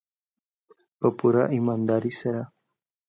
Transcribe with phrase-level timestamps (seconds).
[0.99, 2.41] په پوره ایمانداري سره.